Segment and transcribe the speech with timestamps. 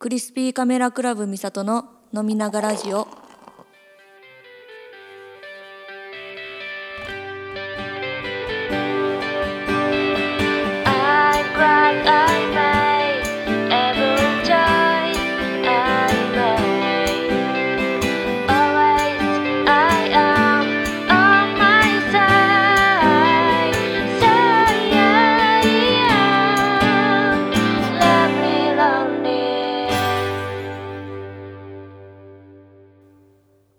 [0.00, 3.06] クリスピーカメラクラブミサトの飲みながラジオ。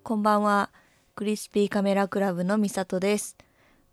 [0.03, 0.71] こんばんは。
[1.13, 3.37] クリスピーカメラクラブのミサトです。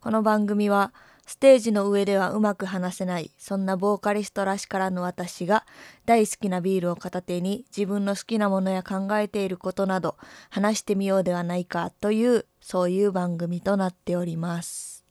[0.00, 0.94] この番組は
[1.26, 5.66] ステージの上ではうまく話せないそんなボーカリストらしからぬ私が
[6.06, 10.16] 大好きなビールを片手に自分の好きなものや考えていることなど
[10.48, 15.04] 話してみようではないかというそういう番組となっております。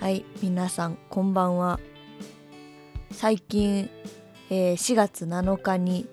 [0.00, 1.78] はい皆さんこんばんは。
[3.10, 3.90] 最近、
[4.48, 6.08] えー4月7日に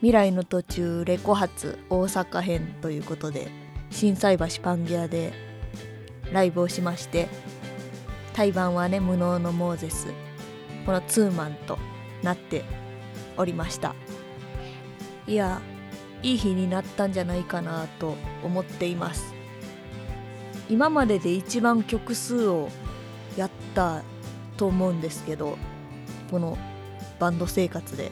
[0.00, 3.48] 未来の途中レコ発大阪編ということで
[3.90, 5.34] 心斎橋パンギアで
[6.32, 7.28] ライブをしまして
[8.32, 10.06] 対バンはね無能のモーゼス
[10.86, 11.78] このツーマンと
[12.22, 12.64] なって
[13.36, 13.94] おりました。
[15.26, 15.60] いや
[16.22, 19.34] いい日になったんじゃないかなと思っています。
[20.70, 22.70] 今までで一番曲数を
[23.36, 24.02] やった
[24.56, 25.58] と思うんですけど
[26.30, 26.56] この
[27.18, 28.10] バンド生活で。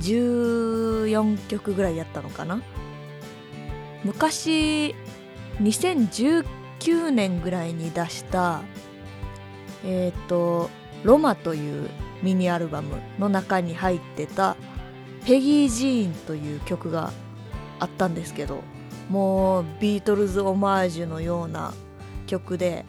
[0.00, 2.62] 14曲ぐらいやったのかな？
[4.04, 4.94] 昔
[5.60, 8.62] 2019年ぐらいに出した
[9.84, 10.70] えっ、と
[11.02, 11.90] 「ロマ」という
[12.22, 14.56] ミニアルバムの中に入ってた
[15.26, 17.12] 「ペギー・ジーン」という曲が
[17.80, 18.62] あったんですけど
[19.08, 21.72] もうビートルズオマージュのような
[22.26, 22.84] 曲で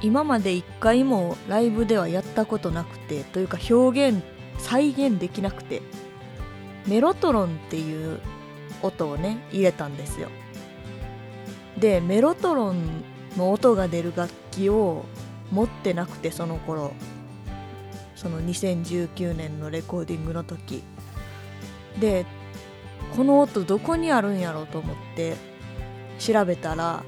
[0.00, 4.22] 今まで一回もライブではやったことなくてというか表現
[4.58, 5.82] 再現できなくて
[6.86, 8.20] メロトロンっていう
[8.82, 10.28] 音をね入れたんですよ。
[11.78, 13.04] でメロトロン
[13.36, 15.04] の音が出る楽器を
[15.50, 16.92] 持ってなくてその頃
[18.14, 20.82] その2019年のレコーディングの時。
[22.00, 22.24] で
[23.16, 25.36] この音どこにあるんやろうと思って
[26.18, 27.04] 調べたら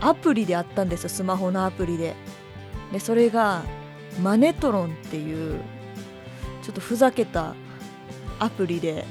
[0.00, 1.08] アプリであったんですよ。
[1.08, 2.14] スマホのアプリで。
[2.92, 3.62] でそれが
[4.22, 5.60] マネトロンっていう
[6.66, 7.54] ちょっとふざけた
[8.40, 9.04] アプリで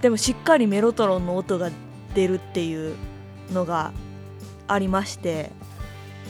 [0.00, 1.70] でもしっかりメロトロンの音が
[2.14, 2.96] 出るっていう
[3.52, 3.92] のが
[4.66, 5.50] ありまして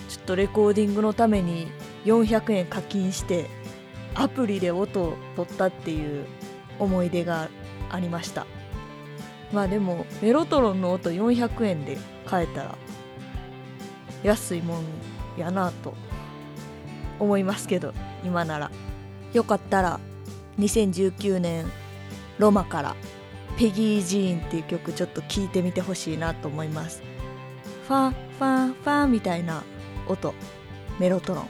[0.08, 1.68] ちょっとレコーディングのために
[2.04, 3.48] 400円課金して
[4.16, 6.26] アプリで音を取ったっていう
[6.80, 7.48] 思い出が
[7.88, 8.44] ありました。
[9.52, 11.96] まあでもメロトロンの音400円で
[12.26, 12.74] 買えたら
[14.24, 14.84] 安いもん
[15.38, 15.94] やなと
[17.20, 17.94] 思いますけど
[18.24, 18.72] 今なら。
[19.32, 20.00] よかったら
[20.58, 21.66] 2019年
[22.38, 22.96] ロマから
[23.56, 27.02] ペギー・ジーンっていう曲ちょっと聴いてみてほしいなと思います。
[27.86, 29.62] ファンファンファンみたいな
[30.08, 30.34] 音
[30.98, 31.48] メロトロン。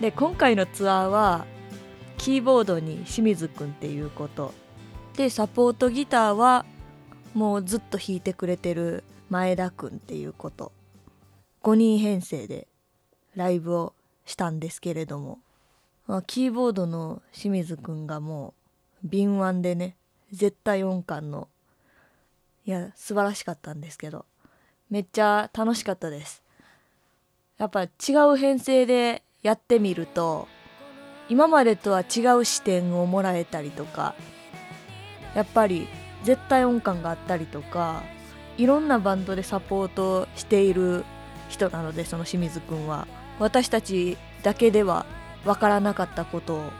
[0.00, 1.44] で今回のツアーは
[2.16, 4.54] キーボードに清水くんっていうこと。
[5.16, 6.64] でサポートギターは
[7.34, 10.72] もうずっと弾いてくれてる前田くんっていうこと。
[11.62, 12.66] 5人編成で
[13.36, 13.92] ライブを
[14.24, 15.38] したんですけれども、
[16.10, 18.52] まあ、キーボードの清水くんがも
[19.04, 19.94] う敏腕でね
[20.32, 21.46] 絶対音感の
[22.66, 24.26] いや素晴らしかったんですけど
[24.90, 26.42] めっちゃ楽しかったです。
[27.58, 27.88] やっぱ違
[28.32, 30.48] う編成でやってみると
[31.28, 34.16] 今までとは違う視点をもらえたりとか
[35.36, 35.86] やっぱり
[36.24, 38.02] 絶対音感があったりとか
[38.58, 41.04] いろんなバンドでサポートしている
[41.48, 43.06] 人なのでその清水くんは。
[43.38, 45.06] 私たちだけでは
[45.44, 46.70] 分からなかったことを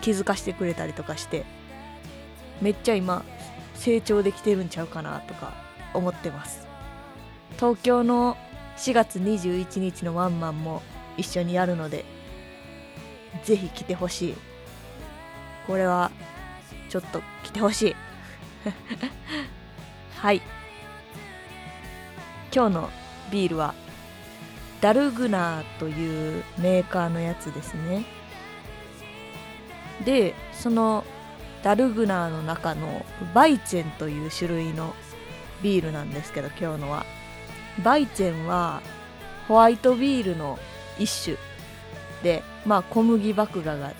[0.00, 1.44] 気づかせてくれたりとかして
[2.60, 3.24] めっちゃ今
[3.74, 5.52] 成長できてるんちゃうかなとか
[5.94, 6.66] 思ってます。
[7.56, 8.36] 東京の
[8.76, 10.82] 4月21日のワンマンも
[11.16, 12.04] 一緒にやるので
[13.44, 14.34] ぜひ来てほしい。
[15.66, 16.10] これは
[16.88, 17.96] ちょっと来てほしい。
[20.16, 20.42] はい。
[22.54, 22.90] 今日の
[23.30, 23.74] ビールは
[24.82, 28.04] ダルグナーというメーカーのやつですね。
[30.04, 31.04] でその
[31.62, 34.94] ダルグナーの中のバイチェンという種類の
[35.62, 37.06] ビールなんですけど今日のは。
[37.82, 38.82] バイチェンは
[39.48, 40.58] ホワイトビールの
[40.98, 41.36] 一種
[42.22, 43.94] でまあ小麦麦芽がいっ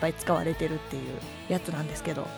[0.00, 1.02] ぱい使われてるっていう
[1.48, 2.28] やつなんですけど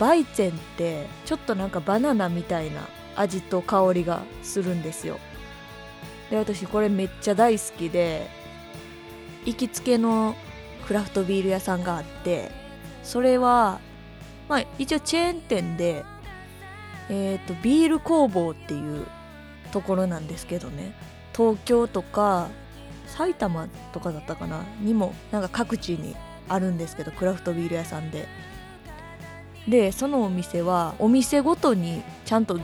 [0.00, 5.18] バイチェンってちょっとなんかバナナみたいな味と香りがするんですよ。
[6.30, 8.28] で私これめっちゃ大好きで
[9.44, 10.34] 行きつけの
[10.86, 12.50] クラフトビール屋さんがあって
[13.02, 13.80] それは
[14.48, 16.04] まあ一応チェーン店で
[17.08, 19.06] えっ、とビール工房っていう
[19.70, 20.92] ところなんですけどね。
[21.36, 22.48] 東京とか
[23.06, 24.64] 埼玉とかだったかな？
[24.80, 26.16] にもなんか各地に
[26.48, 28.26] あるんですけどクラフトビール屋さんで。
[29.68, 32.58] でそのお店はお店ごとにちゃんと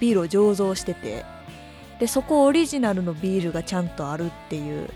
[0.00, 1.24] ビールを醸造してて。
[1.98, 4.88] でそこオリジナルのビールがちゃんとあるっていう。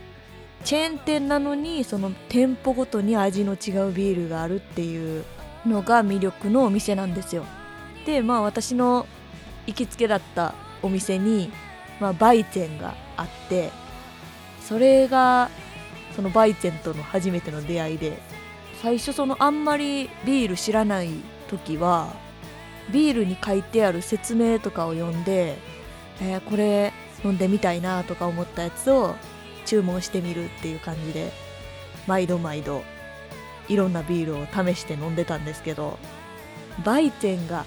[0.65, 5.25] チェーン店なのにその店舗ごとに味の違うビールがあるっていう
[5.67, 7.45] のが魅力のお店なんですよ。
[8.07, 9.07] でまあ私の
[9.67, 11.51] 行きつけだったお店に、
[12.01, 13.71] まあ、バイチェンがあって
[14.61, 15.51] それが
[16.17, 18.19] そのバイチェンとの初めての出会いで
[18.81, 21.11] 最初そのあんまりビール知らない
[21.49, 22.13] 時は
[22.91, 25.57] ビールに書いてある説明とかを読んで、
[26.23, 26.93] えー、これ
[27.25, 29.17] 飲んでみたいなとか思ったやつを
[29.67, 31.33] 注文してみるっていう感じで
[32.07, 32.85] 毎度毎度
[33.69, 35.99] いろんなビールを試して飲んでたんですけど
[36.85, 37.65] バイチェンが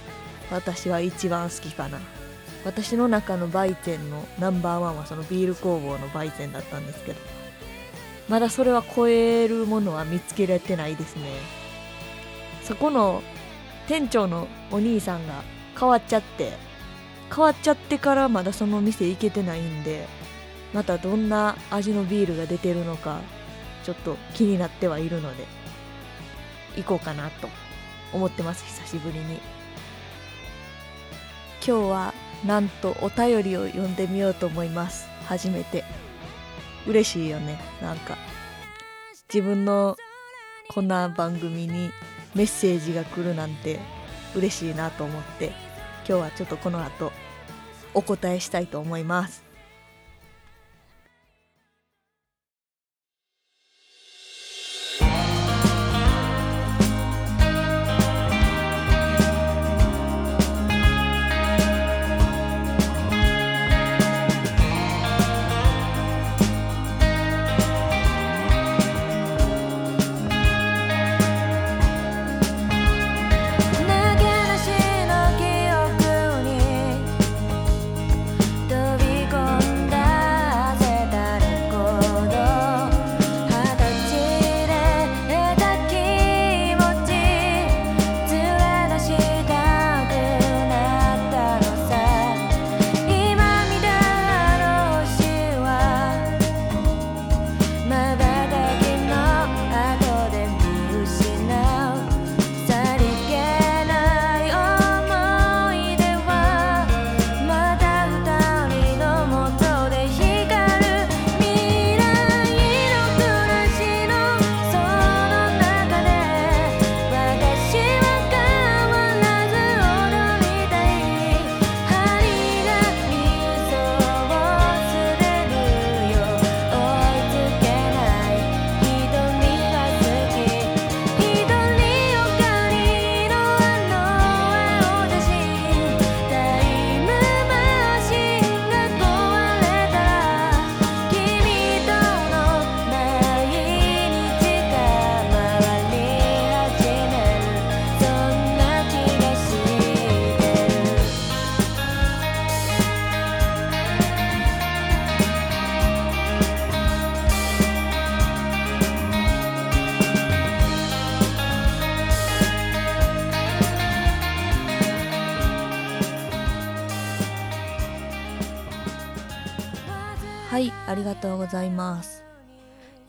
[0.52, 2.00] 私は一番好きかな。
[2.64, 7.20] 私の中のバイチェンのナンバーワンはそのビール工房のバイチェンだったんですけど
[8.28, 11.22] まだそれは超えるものは見つけられてないですね。
[12.64, 13.22] そこの
[13.88, 15.44] 店長のお兄さんが
[15.80, 16.54] 変わっちゃって
[17.30, 20.08] 変わっちゃってからまだその店行けてないんで
[20.74, 23.22] またどんな味のビールが出てるのか
[23.84, 25.46] ちょっと気になってはいるので
[26.76, 27.50] 行こうかなと
[28.14, 29.40] 思ってます久しぶりに。
[31.66, 32.14] 今日は
[32.46, 35.08] なんとお便りを読んでみようと思います。
[35.26, 35.84] 初めて。
[36.86, 38.16] 嬉しいよねなんか。
[39.34, 39.98] 自分の
[40.70, 41.90] こんな番組に
[42.36, 43.80] メッセージが来るなんて
[44.36, 45.65] 嬉しいなと思って。
[46.08, 47.12] 今日はちょっとこの後
[47.94, 49.45] お答えしたいと思います。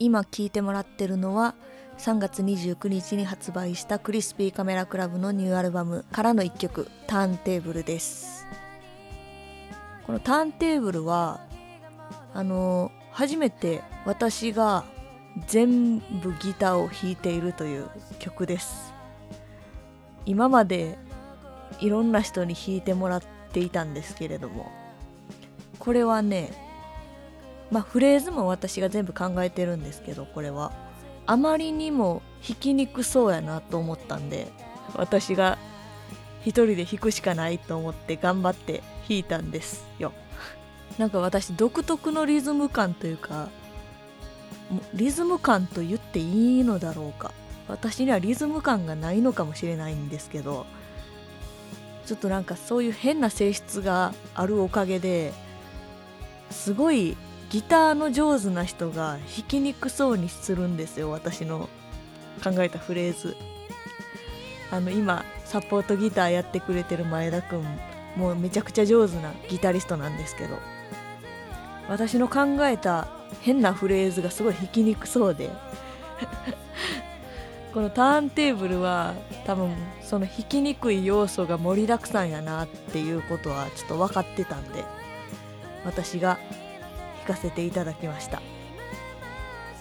[0.06, 1.56] 今聴いてもらってるのは
[1.98, 8.46] 3月29日に発売したクリスピーカメラクラブのニューアルバムからの1曲「ターンテーブル」です。
[10.06, 11.40] このターンテーブルは
[12.32, 14.84] あの初めて私が
[15.48, 18.94] 全部ギターを弾いているという曲です。
[20.24, 20.98] 今まで
[21.80, 24.70] いろんな人に弾いてもらっていたんですけれども
[25.80, 26.65] これはね
[27.70, 30.72] まあフレーズも私が全部考えてるんですけどこれは。
[31.28, 34.46] あまりにも弾きにくそうやなと思ったんで
[34.94, 35.58] 私が
[36.42, 40.12] 一人で弾くしかないと思って頑張って弾いたんですよ。
[40.98, 43.48] なんか私独特のリズム感というか
[44.94, 47.32] リズム感と言っていいのだろうか。
[47.68, 50.66] 私にはリズム感がないのかもしれないんですけど
[52.06, 55.32] ちょっとなんかそういう変な性質があるおかげで
[56.50, 57.16] すごい
[57.50, 61.68] ギターの上手な人が弾きにくそうにするんですよ私の
[62.42, 63.36] 考えたフレーズ。
[64.70, 67.64] あの今サポートギターやってくれてる前田くん
[68.16, 70.58] もうめちゃくちゃ上手なギタリストなんですけど
[71.88, 73.06] 私の考えた
[73.42, 75.50] 変なフレーズがすごい弾きにくそうで。
[77.72, 79.12] このターンテーブルは
[79.44, 84.82] 多分その弾きにくい要素が盛りだくさんやなっていうことはちょっと分かってたんで
[85.84, 86.38] 私が弾
[87.26, 88.40] かせていただきました。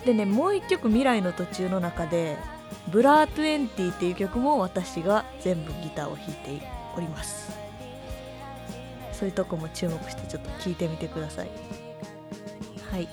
[0.06, 2.38] でねもう一曲「未来の途中」の中で
[2.90, 7.52] 「ブラー20」っていう曲も私が全部ギターを弾いております。
[9.12, 11.50] そういうとこも注目してちょっと聞いてみてください。
[12.92, 13.08] はい。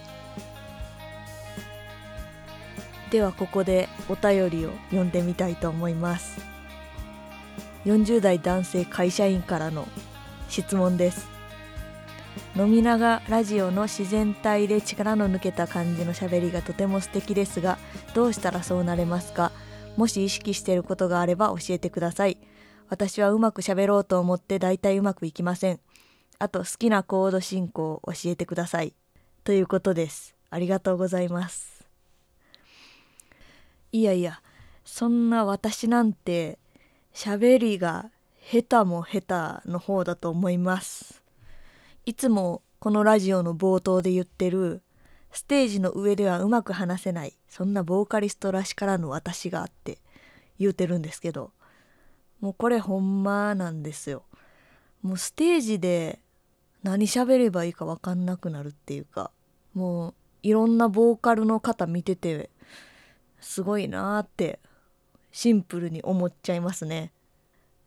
[3.11, 6.41] ではここでお便りを読んでみたいと思います。
[7.85, 9.87] 40代男性会社員からの
[10.49, 11.32] 質問です。
[12.55, 17.79] 飲みながラジオの自然体で力の抜けた感じのしゃべりがとても素敵ですが
[18.15, 19.53] どうしたらそうなれますか？
[19.97, 22.39] もし意識していることがあれば教えてください。
[22.91, 25.81] 私はうまくしゃべろうと思ってだいたいうまくいきません。
[26.39, 28.93] あと好きなコード進行を教えてください。
[29.45, 30.35] ということです。
[30.51, 31.87] ありがとうございます。
[33.93, 34.43] いやいや
[34.85, 36.59] そんな私なんて
[37.15, 38.11] 喋りが
[38.43, 41.22] 下手も下手の方だと思います。
[42.05, 44.83] いつもこのラジオの冒頭で言ってる
[45.31, 49.99] ステージの上ではうまく話せないそんなボーカリストらしからぬ私があって
[50.59, 51.53] 言うてるんですけど
[52.41, 54.25] もうこれほんまなんですよ。
[55.03, 56.19] もうステージで
[56.83, 59.31] 何喋ればいいか分かんなくなるっていうか
[59.73, 62.51] もういろんなボーカルの方見てて
[63.41, 64.59] すごいなーって
[65.31, 67.13] シンプルに思っちゃいますね。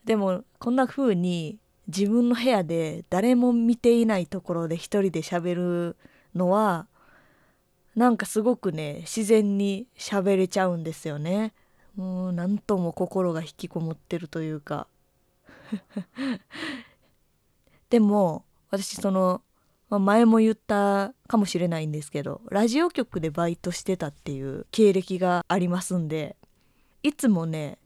[0.05, 5.95] でもこんな風に自分の部屋で誰も見ていないところで一人で喋る
[6.33, 6.87] のは
[7.95, 11.53] なんかすごくね自然に喋れちゃうんですよね。
[11.95, 14.87] もう何とも心が引きこもってるというか。
[17.89, 19.41] でも私その、
[19.89, 26.35] まあ、前も言ったかもしれないんですけどラジオ局でバイトしてたっていう経歴がありますんで
[27.03, 27.77] いつもね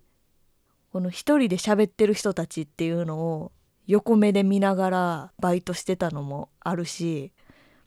[0.91, 3.51] この一人で喋ってる人たちっていうのを
[3.89, 7.31] 横目で見ながらバイトしてたのもあるし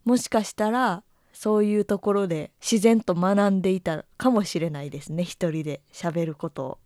[0.04, 6.78] もしかしたらそういうところで自然と学んでいたかもしれないですね一人で喋ることを。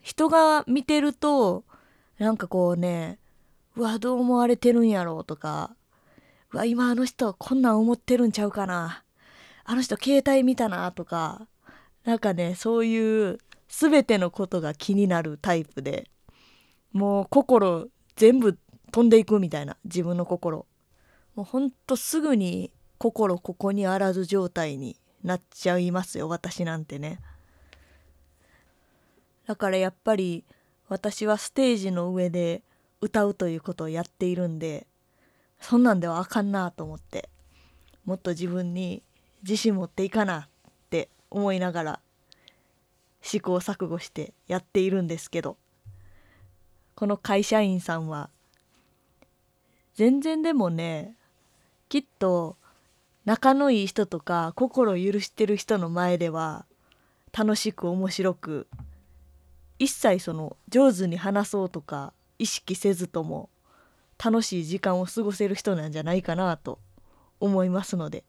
[0.00, 1.64] 人が見てると
[2.18, 3.18] なんかこうね
[3.76, 5.76] うわどう思われてるんやろうとか
[6.52, 9.04] うわ今あの人こんなん思ってるんちゃうかな
[9.62, 11.46] あの人携帯見たなとか
[12.06, 13.38] なんかねそういう
[13.68, 16.08] 全てのことが気になるタイプで
[16.92, 18.58] もう心全部
[18.90, 20.66] 飛んでいくみたいな自分の心。
[21.34, 27.20] もうほんとすぐに心ここにあらず状態になっちゃいますよ私なんてね。
[29.46, 30.44] だからやっぱり
[30.88, 32.62] 私はステージの上で
[33.00, 34.86] 歌うということをやっているんで
[35.60, 37.28] そんなんではあかんなと思って
[38.04, 39.02] もっと自分に
[39.42, 42.00] 自信持っていかなって思いながら
[43.22, 45.56] 試行錯誤してやっているんですけど。
[46.94, 48.30] この会社員さんは。
[49.94, 51.14] 全然でもね
[51.88, 52.56] きっと
[53.24, 56.64] 仲のいい人とか心許してる人の前では
[57.36, 58.68] 楽しく面白く
[59.78, 63.50] 一切その上手に話そうとか意識せずとも
[64.22, 66.78] 楽しい時間を過ごせる人なんじゃないかなと
[67.38, 68.24] 思いますので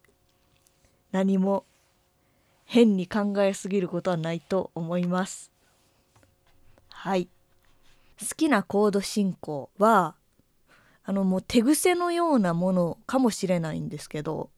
[1.11, 1.65] 何も
[2.65, 5.51] 変に考えすぎることはないと思います。
[6.89, 7.27] はい。
[8.21, 10.15] 好きなコード進行は
[11.03, 14.51] あのもう手癖のようなものかもしれないんですけど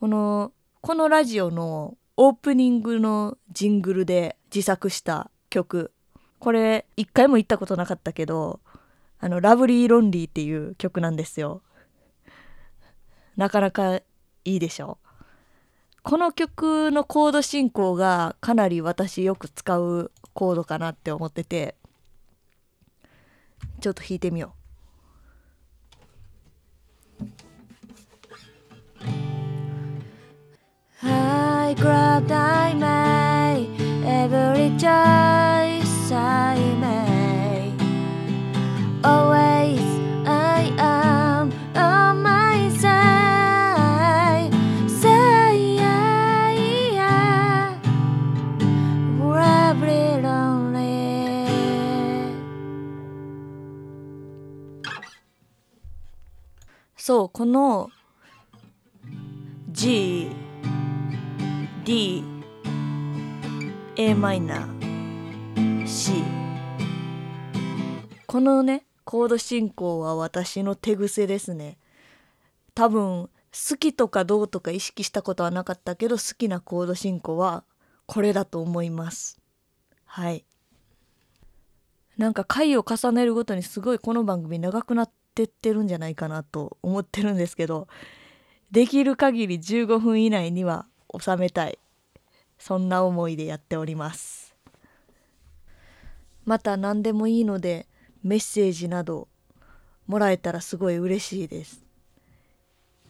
[0.00, 5.92] このこのラジオのオープニングのジングルで自作した曲。
[6.38, 8.60] これ一回も行ったことなかったけど
[9.18, 11.62] あの「ラブリー・ロンリー」っていう曲なんですよ。
[13.36, 14.02] なかなかい
[14.44, 14.98] いでしょ。
[16.02, 21.76] この曲のコード進行がかなり私よく使うコードかなって思ってて。
[23.84, 24.54] ちょっと弾いてみよ
[27.20, 27.24] う。
[31.06, 32.53] I grabbed
[57.36, 57.90] この
[59.72, 60.30] G
[61.84, 62.22] D
[63.96, 66.22] A マイナー C
[68.28, 71.76] このねコード進行は私の手癖ですね。
[72.72, 77.64] 多分好きとかどうとか意識したことはなかったけど好きなコード進行は
[78.06, 79.40] これだと思います。
[80.04, 80.44] はい。
[82.16, 87.88] なんか回を重ねるごとにすごいこの番組長くなってってってるんじゃないかなと思ってるんですけど
[88.70, 90.86] できる限り15分以内には
[91.20, 91.78] 収めたい。
[92.58, 94.54] そんな思いでやっております。
[96.44, 97.86] また何でもいいので
[98.22, 99.28] メッセージなど
[100.06, 101.84] もらえたらすごい嬉しいです。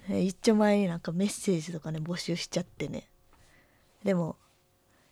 [0.09, 3.09] 一丁前になんかメッセージとかね募集しちゃってね。
[4.03, 4.37] でも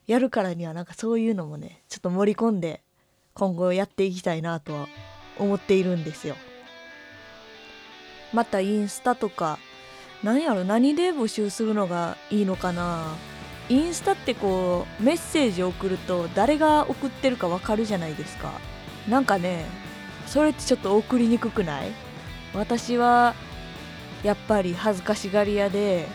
[0.06, 2.82] やるからにはなんかそういうのもねちょっと盛り込んで
[3.34, 4.88] 今後やっていきたいなとは
[5.38, 6.36] 思っているんですよ。
[8.32, 9.58] またインスタとか。
[10.22, 13.16] 何やろ何で募集するのがいいのかな。
[13.68, 18.52] インスタってこうメッセージを送ると誰が送ってるかわかるじゃないですか。
[19.08, 19.64] なんかね
[20.26, 21.90] それってちょっと送りにくくない？
[22.54, 23.34] 私は
[24.22, 26.06] やっぱり恥ずかしがり屋で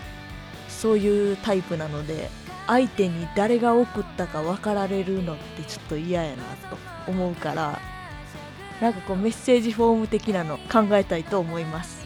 [0.69, 2.29] そういうタイプなので
[2.67, 7.79] 相手に誰が送ったか分かられるのってちょっと嫌やなと思うから
[8.79, 11.96] なんかこうメッセージフォーム的なの考えたいと思います。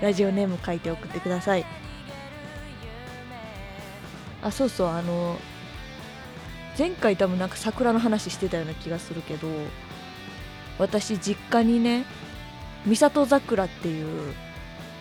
[0.00, 1.64] ラジオネーム書いて送ってください。
[4.42, 5.36] あそうそうあの
[6.78, 9.48] 前回多分なんか桜の話してたような気がするけど
[10.78, 12.06] 私実家にね
[12.86, 14.32] 三里桜っていう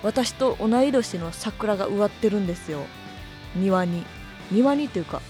[0.03, 2.81] 私と同い年の桜が植わってるんですよ。
[3.55, 4.03] 庭に。
[4.51, 5.21] 庭にというか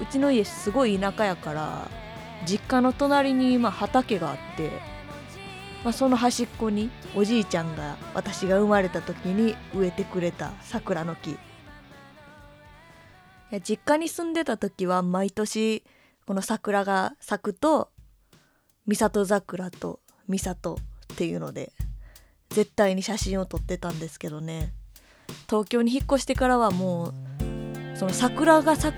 [0.00, 1.88] うちの家すごい田舎やから
[2.46, 4.70] 実家の隣に今畑があって、
[5.84, 11.36] まあ、その端っこにおじいちゃんが私が生まれた時に植えてくれた桜の木。
[13.64, 15.84] 実家に住んでた時は毎年
[16.24, 17.90] この桜が咲くと
[18.86, 20.74] 三里桜と三里
[21.12, 21.72] っていうので
[22.48, 24.72] 絶対に写真を撮ってたんですけどね。
[25.48, 28.94] 東京に引っ越してからはもうその桜が咲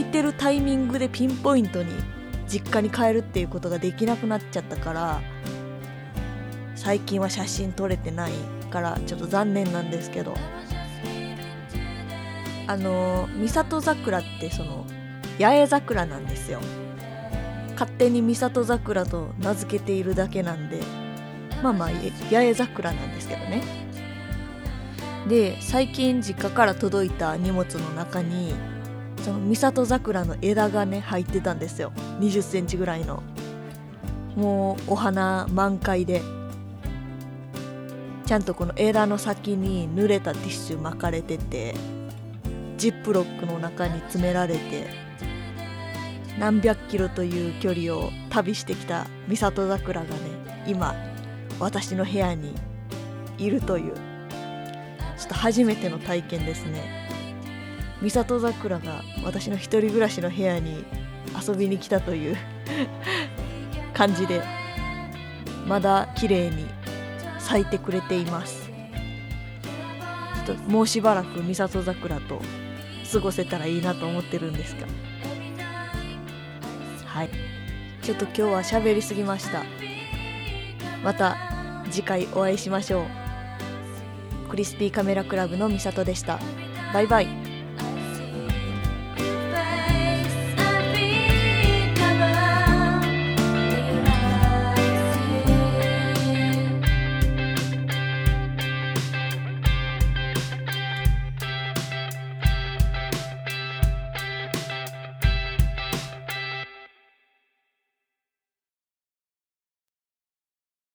[0.00, 1.92] いてるタイミングでピンポイントに
[2.48, 5.20] 実家に帰るっていうことができなくなっちゃったから
[6.82, 8.32] 最近は写真撮れてない
[8.68, 10.34] からちょっと残念なんですけど
[12.66, 14.84] あの三里桜ってその
[15.38, 16.60] 八重桜なんですよ。
[17.72, 20.80] 勝手に三里桜と名付けているだけなんで
[21.62, 21.90] まあまあ
[22.30, 23.62] 八重桜なんですけどね。
[25.28, 28.54] で最近実家から届いた荷物の中に
[29.24, 31.92] その三里桜の枝がね入ってたんですよ。
[32.18, 33.22] 2 0センチぐらいの。
[34.34, 36.41] もうお花満開で。
[38.32, 41.74] ちゃんとこの枝の先に濡れたティッシュ巻かれてて
[42.78, 44.86] ジップロックの中に詰められて
[46.38, 50.16] 何百キロという距離を旅してきた三里桜がね
[50.66, 50.94] 今
[51.60, 52.54] 私の部屋に
[53.36, 54.00] いるというちょ
[55.24, 57.06] っと初めての体験ですね。
[58.00, 60.86] 三里桜が私の一人暮らしの部屋に
[61.46, 62.36] 遊びに来たという
[63.92, 64.40] 感じで
[65.66, 66.64] まだ綺麗に
[67.42, 68.70] 咲いてくれています。
[70.66, 72.40] もうしばらく三里桜と
[73.12, 74.86] 過ごせたらいいなと思ってるんですが。
[77.06, 77.30] はい。
[78.02, 79.62] ちょっと今日は喋りすぎました。
[81.04, 81.36] また
[81.90, 84.48] 次回お会いしましょう。
[84.48, 86.38] クリスピーカメラクラブのみさとでした。
[86.92, 87.41] バイバイ。